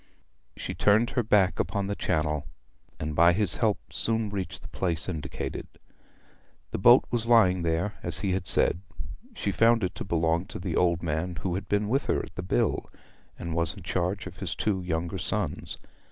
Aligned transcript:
She 0.57 0.73
turned 0.73 1.11
her 1.11 1.21
back 1.21 1.59
upon 1.59 1.85
the 1.85 1.93
Channel, 1.95 2.47
and 2.99 3.15
by 3.15 3.33
his 3.33 3.57
help 3.57 3.77
soon 3.93 4.31
reached 4.31 4.63
the 4.63 4.67
place 4.69 5.07
indicated. 5.07 5.67
The 6.71 6.79
boat 6.79 7.05
was 7.11 7.27
lying 7.27 7.61
there 7.61 7.93
as 8.01 8.21
he 8.21 8.31
had 8.31 8.47
said. 8.47 8.81
She 9.35 9.51
found 9.51 9.83
it 9.83 9.93
to 9.93 10.03
belong 10.03 10.47
to 10.47 10.57
the 10.57 10.75
old 10.75 11.03
man 11.03 11.35
who 11.41 11.53
had 11.53 11.69
been 11.69 11.87
with 11.87 12.07
her 12.07 12.17
at 12.25 12.33
the 12.33 12.41
Bill, 12.41 12.89
and 13.37 13.53
was 13.53 13.75
in 13.75 13.83
charge 13.83 14.25
of 14.25 14.37
his 14.37 14.55
two 14.55 14.81
younger 14.81 15.19
sons. 15.19 15.77